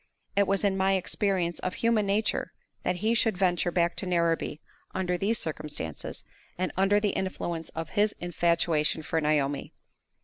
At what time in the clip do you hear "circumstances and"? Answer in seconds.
5.37-6.71